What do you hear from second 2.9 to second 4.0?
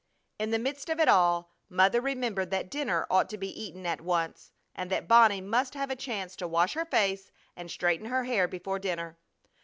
ought to be eaten